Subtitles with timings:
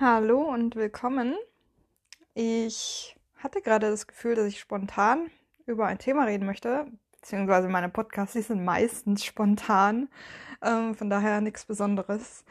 [0.00, 1.34] Hallo und willkommen.
[2.32, 5.28] Ich hatte gerade das Gefühl, dass ich spontan
[5.66, 6.86] über ein Thema reden möchte,
[7.20, 10.08] beziehungsweise meine Podcasts, die sind meistens spontan,
[10.62, 12.44] ähm, von daher nichts Besonderes.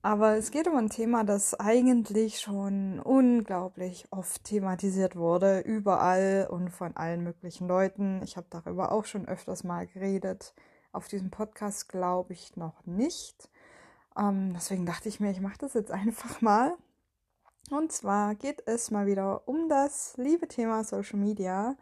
[0.00, 6.70] Aber es geht um ein Thema, das eigentlich schon unglaublich oft thematisiert wurde, überall und
[6.70, 8.22] von allen möglichen Leuten.
[8.22, 10.54] Ich habe darüber auch schon öfters mal geredet.
[10.92, 13.50] Auf diesem Podcast glaube ich noch nicht.
[14.16, 16.76] Ähm, deswegen dachte ich mir, ich mache das jetzt einfach mal.
[17.70, 21.76] Und zwar geht es mal wieder um das liebe Thema Social Media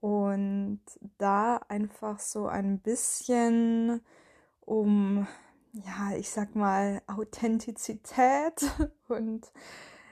[0.00, 0.80] und
[1.18, 4.00] da einfach so ein bisschen
[4.60, 5.26] um
[5.72, 8.70] ja, ich sag mal, Authentizität
[9.08, 9.52] und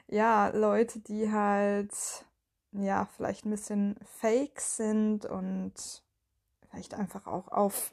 [0.09, 1.93] ja, Leute, die halt
[2.73, 5.73] ja, vielleicht ein bisschen fake sind und
[6.69, 7.93] vielleicht einfach auch auf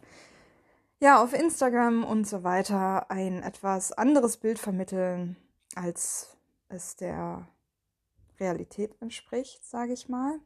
[1.03, 5.35] ja, auf Instagram und so weiter ein etwas anderes Bild vermitteln,
[5.75, 6.37] als
[6.69, 7.45] es der
[8.39, 10.39] Realität entspricht, sage ich mal.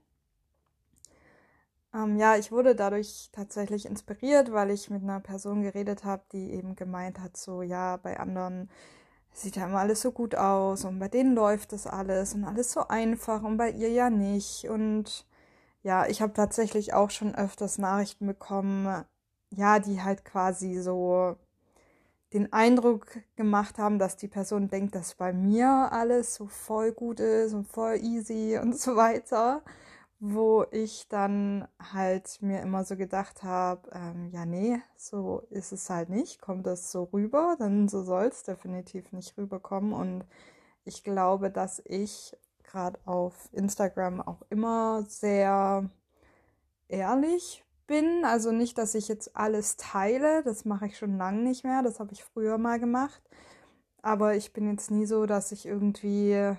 [1.94, 6.52] Ähm, ja, ich wurde dadurch tatsächlich inspiriert, weil ich mit einer Person geredet habe, die
[6.54, 8.72] eben gemeint hat, so ja, bei anderen
[9.34, 12.72] sieht ja immer alles so gut aus und bei denen läuft das alles und alles
[12.72, 14.68] so einfach und bei ihr ja nicht.
[14.68, 15.28] Und
[15.84, 19.06] ja, ich habe tatsächlich auch schon öfters Nachrichten bekommen,
[19.52, 21.36] ja, die halt quasi so
[22.34, 27.20] den Eindruck gemacht haben, dass die Person denkt, dass bei mir alles so voll gut
[27.20, 29.64] ist und voll easy und so weiter
[30.20, 35.90] wo ich dann halt mir immer so gedacht habe, ähm, ja, nee, so ist es
[35.90, 36.42] halt nicht.
[36.42, 39.94] Kommt das so rüber, dann so soll es definitiv nicht rüberkommen.
[39.94, 40.26] Und
[40.86, 45.90] ich glaube, dass ich gerade auf Instagram auch immer sehr
[46.88, 48.24] ehrlich bin.
[48.26, 52.00] Also nicht, dass ich jetzt alles teile, das mache ich schon lange nicht mehr, das
[52.00, 53.22] habe ich früher mal gemacht.
[54.02, 56.56] Aber ich bin jetzt nie so, dass ich irgendwie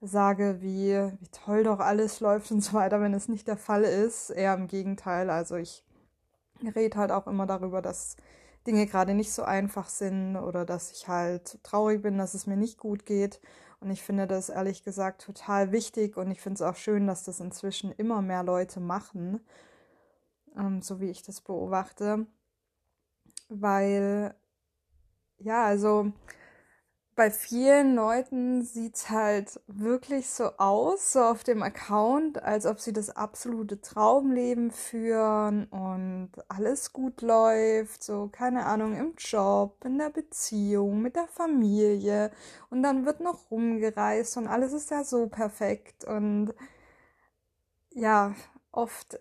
[0.00, 3.84] sage, wie, wie toll doch alles läuft und so weiter, wenn es nicht der Fall
[3.84, 4.30] ist.
[4.30, 5.30] Eher im Gegenteil.
[5.30, 5.84] Also ich
[6.76, 8.16] rede halt auch immer darüber, dass
[8.66, 12.56] Dinge gerade nicht so einfach sind oder dass ich halt traurig bin, dass es mir
[12.56, 13.40] nicht gut geht.
[13.80, 17.24] Und ich finde das ehrlich gesagt total wichtig und ich finde es auch schön, dass
[17.24, 19.40] das inzwischen immer mehr Leute machen,
[20.58, 22.26] ähm, so wie ich das beobachte.
[23.48, 24.34] Weil,
[25.38, 26.12] ja, also
[27.18, 32.78] bei vielen Leuten sieht es halt wirklich so aus, so auf dem Account, als ob
[32.78, 39.98] sie das absolute Traumleben führen und alles gut läuft, so keine Ahnung, im Job, in
[39.98, 42.30] der Beziehung, mit der Familie
[42.70, 46.54] und dann wird noch rumgereist und alles ist ja so perfekt und
[47.90, 48.32] ja,
[48.70, 49.18] oft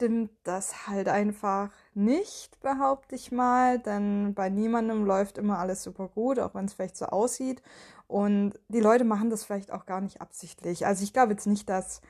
[0.00, 6.08] stimmt das halt einfach nicht, behaupte ich mal, denn bei niemandem läuft immer alles super
[6.08, 7.60] gut, auch wenn es vielleicht so aussieht.
[8.08, 10.86] Und die Leute machen das vielleicht auch gar nicht absichtlich.
[10.86, 12.00] Also ich glaube jetzt nicht, dass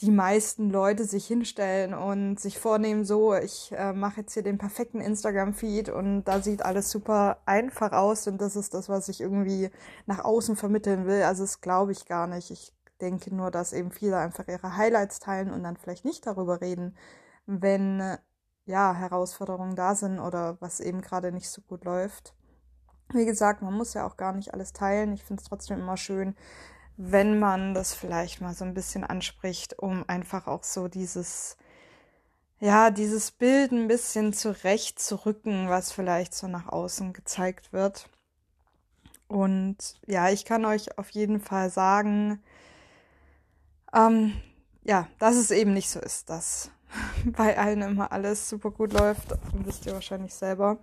[0.00, 4.58] die meisten Leute sich hinstellen und sich vornehmen, so, ich äh, mache jetzt hier den
[4.58, 9.20] perfekten Instagram-Feed und da sieht alles super einfach aus und das ist das, was ich
[9.20, 9.70] irgendwie
[10.06, 11.22] nach außen vermitteln will.
[11.22, 12.50] Also das glaube ich gar nicht.
[12.50, 16.60] Ich denke nur, dass eben viele einfach ihre Highlights teilen und dann vielleicht nicht darüber
[16.60, 16.96] reden,
[17.46, 18.18] wenn
[18.66, 22.34] ja Herausforderungen da sind oder was eben gerade nicht so gut läuft.
[23.12, 25.12] Wie gesagt, man muss ja auch gar nicht alles teilen.
[25.12, 26.34] Ich finde es trotzdem immer schön,
[26.96, 31.56] wenn man das vielleicht mal so ein bisschen anspricht, um einfach auch so dieses,
[32.58, 38.08] ja, dieses Bild ein bisschen zurecht zu rücken, was vielleicht so nach außen gezeigt wird.
[39.28, 42.42] Und ja, ich kann euch auf jeden Fall sagen,
[43.92, 44.40] ähm,
[44.84, 46.70] ja, dass es eben nicht so ist, dass
[47.36, 49.28] bei allen immer alles super gut läuft,
[49.64, 50.78] wisst ihr wahrscheinlich selber.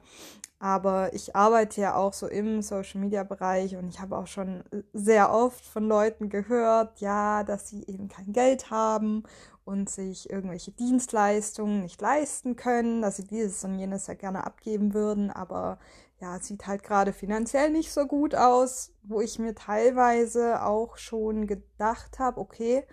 [0.59, 4.63] Aber ich arbeite ja auch so im Social Media Bereich und ich habe auch schon
[4.93, 9.23] sehr oft von Leuten gehört, ja, dass sie eben kein Geld haben
[9.65, 14.93] und sich irgendwelche Dienstleistungen nicht leisten können, dass sie dieses und jenes ja gerne abgeben
[14.93, 15.79] würden, aber
[16.21, 20.95] ja, es sieht halt gerade finanziell nicht so gut aus, wo ich mir teilweise auch
[20.95, 22.85] schon gedacht habe, okay,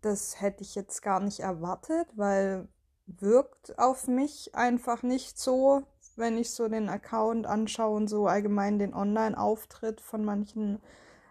[0.00, 2.68] das hätte ich jetzt gar nicht erwartet, weil
[3.06, 5.82] wirkt auf mich einfach nicht so,
[6.16, 10.80] wenn ich so den Account anschaue und so allgemein den Online-Auftritt von manchen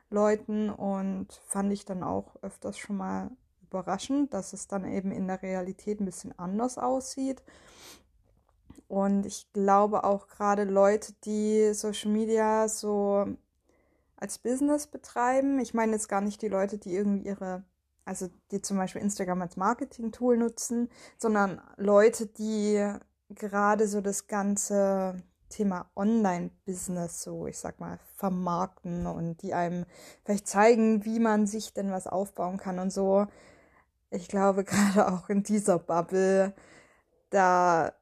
[0.10, 3.32] Leuten und fand ich dann auch öfters schon mal
[3.62, 7.44] überraschend, dass es dann eben in der Realität ein bisschen anders aussieht.
[8.88, 13.28] Und ich glaube auch gerade Leute, die Social Media so
[14.18, 17.64] als Business betreiben, ich meine jetzt gar nicht die Leute, die irgendwie ihre
[18.06, 22.94] also die zum Beispiel Instagram als Marketing-Tool nutzen, sondern Leute, die
[23.30, 29.86] gerade so das ganze, Thema Online-Business so, ich sag mal, vermarkten und die einem
[30.24, 33.28] vielleicht zeigen, wie man sich denn was aufbauen kann und so.
[34.12, 36.54] Ich glaube, gerade auch in dieser Bubble,
[37.30, 37.94] da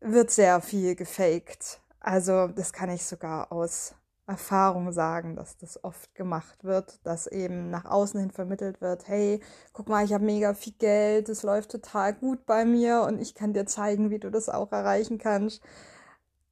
[0.00, 1.80] wird sehr viel gefaked.
[2.00, 3.94] Also, das kann ich sogar aus
[4.26, 9.40] Erfahrung sagen, dass das oft gemacht wird, dass eben nach außen hin vermittelt wird, hey,
[9.72, 13.34] guck mal, ich habe mega viel Geld, es läuft total gut bei mir und ich
[13.34, 15.62] kann dir zeigen, wie du das auch erreichen kannst.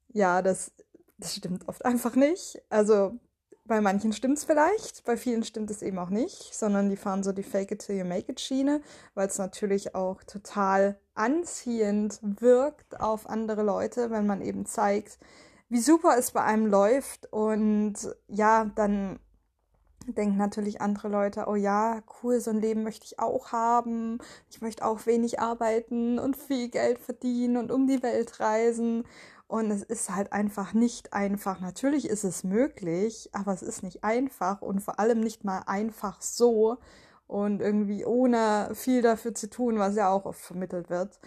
[0.09, 0.73] Ja, das,
[1.19, 2.63] das stimmt oft einfach nicht.
[2.69, 3.19] Also
[3.65, 7.23] bei manchen stimmt es vielleicht, bei vielen stimmt es eben auch nicht, sondern die fahren
[7.23, 8.83] so die Fake it till you make it Schiene,
[9.15, 15.19] weil es natürlich auch total anziehend wirkt auf andere Leute, wenn man eben zeigt,
[15.73, 17.33] wie super es bei einem läuft.
[17.33, 17.95] Und
[18.29, 19.19] ja, dann
[20.07, 24.19] denken natürlich andere Leute, oh ja, cool, so ein Leben möchte ich auch haben.
[24.51, 29.05] Ich möchte auch wenig arbeiten und viel Geld verdienen und um die Welt reisen.
[29.47, 31.61] Und es ist halt einfach nicht einfach.
[31.61, 36.21] Natürlich ist es möglich, aber es ist nicht einfach und vor allem nicht mal einfach
[36.21, 36.77] so
[37.27, 41.19] und irgendwie ohne viel dafür zu tun, was ja auch oft vermittelt wird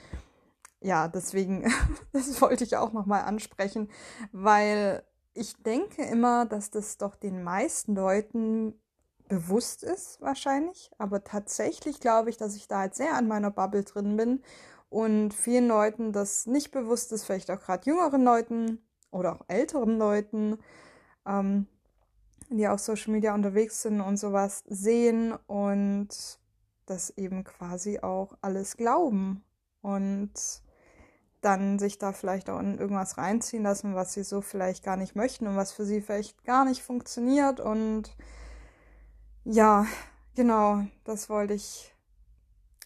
[0.86, 1.72] ja, deswegen,
[2.14, 3.90] das wollte ich auch nochmal ansprechen,
[4.32, 5.04] weil
[5.34, 8.80] ich denke immer, dass das doch den meisten Leuten
[9.28, 10.92] bewusst ist, wahrscheinlich.
[11.00, 14.44] Aber tatsächlich glaube ich, dass ich da halt sehr an meiner Bubble drin bin
[14.90, 18.80] und vielen Leuten das nicht bewusst ist, vielleicht auch gerade jüngeren Leuten
[19.12, 20.60] oder auch älteren Leuten,
[21.26, 21.66] ähm,
[22.50, 26.40] die auf Social Media unterwegs sind und sowas sehen und
[26.86, 29.44] das eben quasi auch alles glauben.
[29.82, 30.32] Und
[31.46, 35.16] dann sich da vielleicht auch in irgendwas reinziehen lassen, was sie so vielleicht gar nicht
[35.16, 37.60] möchten und was für sie vielleicht gar nicht funktioniert.
[37.60, 38.16] Und
[39.44, 39.86] ja,
[40.36, 41.94] genau, das wollte ich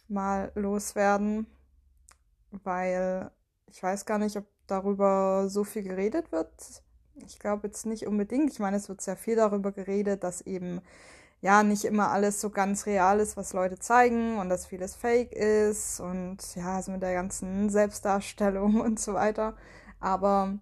[0.09, 1.47] mal loswerden,
[2.51, 3.31] weil
[3.67, 6.51] ich weiß gar nicht, ob darüber so viel geredet wird.
[7.25, 8.51] Ich glaube jetzt nicht unbedingt.
[8.51, 10.81] Ich meine, es wird sehr viel darüber geredet, dass eben
[11.41, 15.31] ja nicht immer alles so ganz real ist, was Leute zeigen und dass vieles fake
[15.31, 19.55] ist und ja, also mit der ganzen Selbstdarstellung und so weiter.
[19.99, 20.59] Aber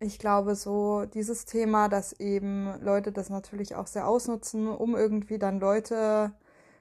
[0.00, 5.38] ich glaube, so dieses Thema, dass eben Leute das natürlich auch sehr ausnutzen, um irgendwie
[5.38, 6.32] dann Leute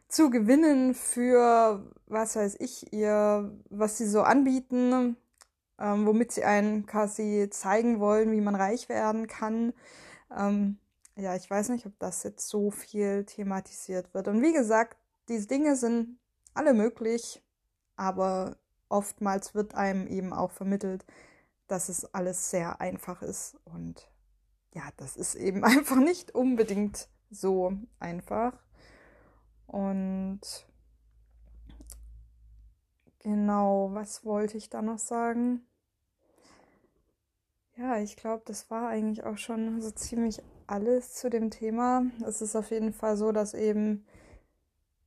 [0.07, 5.17] zu gewinnen für, was weiß ich, ihr, was sie so anbieten,
[5.79, 9.73] ähm, womit sie einen quasi zeigen wollen, wie man reich werden kann.
[10.35, 10.77] Ähm,
[11.15, 14.27] ja, ich weiß nicht, ob das jetzt so viel thematisiert wird.
[14.27, 14.97] Und wie gesagt,
[15.29, 16.17] diese Dinge sind
[16.53, 17.43] alle möglich,
[17.95, 18.57] aber
[18.89, 21.05] oftmals wird einem eben auch vermittelt,
[21.67, 23.57] dass es alles sehr einfach ist.
[23.65, 24.09] Und
[24.73, 28.53] ja, das ist eben einfach nicht unbedingt so einfach.
[29.67, 30.41] Und
[33.19, 35.65] genau, was wollte ich da noch sagen?
[37.75, 40.43] Ja, ich glaube, das war eigentlich auch schon so ziemlich
[40.73, 42.03] alles zu dem Thema.
[42.25, 44.05] Es ist auf jeden Fall so, dass eben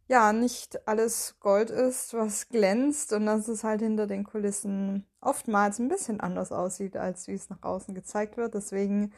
[0.06, 5.80] ja nicht alles Gold ist, was glänzt und dass es halt hinter den Kulissen oftmals
[5.80, 8.54] ein bisschen anders aussieht, als wie es nach außen gezeigt wird.
[8.54, 9.12] Deswegen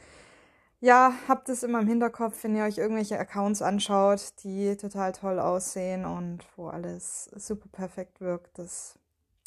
[0.80, 5.40] ja, habt es immer im Hinterkopf, wenn ihr euch irgendwelche Accounts anschaut, die total toll
[5.40, 8.58] aussehen und wo alles super perfekt wirkt.
[8.58, 8.98] Das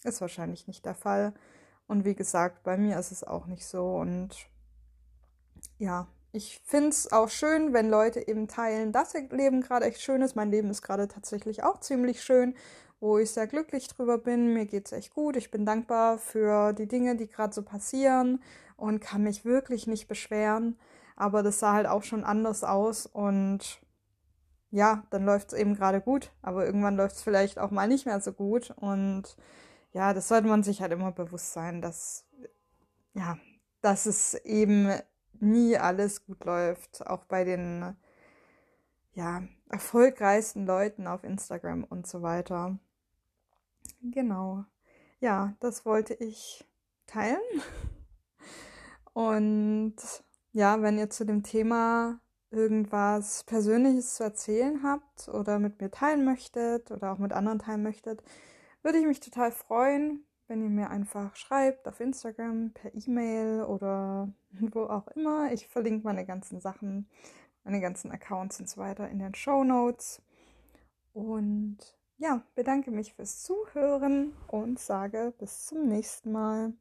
[0.03, 1.33] ist wahrscheinlich nicht der Fall.
[1.88, 3.96] Und wie gesagt, bei mir ist es auch nicht so.
[3.96, 4.36] Und
[5.79, 10.01] ja, ich finde es auch schön, wenn Leute eben teilen, dass ihr Leben gerade echt
[10.01, 10.35] schön ist.
[10.35, 12.55] Mein Leben ist gerade tatsächlich auch ziemlich schön,
[13.00, 14.53] wo ich sehr glücklich drüber bin.
[14.53, 15.35] Mir geht es echt gut.
[15.35, 18.41] Ich bin dankbar für die Dinge, die gerade so passieren
[18.77, 20.79] und kann mich wirklich nicht beschweren.
[21.17, 23.81] Aber das sah halt auch schon anders aus und
[24.71, 28.05] ja, dann läuft es eben gerade gut, aber irgendwann läuft es vielleicht auch mal nicht
[28.05, 28.71] mehr so gut.
[28.77, 29.35] Und
[29.91, 32.25] ja, das sollte man sich halt immer bewusst sein, dass
[33.13, 33.38] ja,
[33.81, 34.89] dass es eben
[35.39, 37.95] nie alles gut läuft, auch bei den
[39.13, 42.77] ja, erfolgreichsten Leuten auf Instagram und so weiter.
[44.01, 44.65] Genau.
[45.19, 46.65] Ja, das wollte ich
[47.07, 47.41] teilen.
[49.13, 49.95] Und
[50.53, 52.19] ja, wenn ihr zu dem Thema
[52.50, 57.83] irgendwas Persönliches zu erzählen habt oder mit mir teilen möchtet oder auch mit anderen teilen
[57.83, 58.23] möchtet,
[58.83, 64.27] würde ich mich total freuen wenn ihr mir einfach schreibt auf Instagram, per E-Mail oder
[64.51, 65.51] wo auch immer.
[65.53, 67.08] Ich verlinke meine ganzen Sachen,
[67.63, 70.22] meine ganzen Accounts und so weiter in den Show Notes.
[71.13, 71.77] Und
[72.17, 76.74] ja, bedanke mich fürs Zuhören und sage bis zum nächsten Mal.